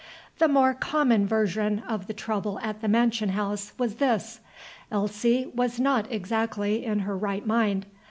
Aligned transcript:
The 0.39 0.47
more 0.47 0.73
common 0.73 1.27
version 1.27 1.83
of 1.87 2.07
the 2.07 2.13
trouble 2.15 2.57
at 2.63 2.81
the 2.81 2.87
mansion 2.87 3.29
house 3.29 3.71
was 3.77 3.97
this: 3.97 4.39
Elsie 4.91 5.51
was 5.53 5.79
not 5.79 6.11
exactly 6.11 6.83
in 6.83 7.01
her 7.01 7.15
right 7.15 7.45
mind. 7.45 7.85